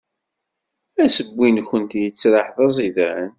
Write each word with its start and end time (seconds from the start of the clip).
Assewwi-nwent 1.03 1.93
yettraḥ 2.01 2.47
d 2.55 2.57
aẓidan. 2.65 3.27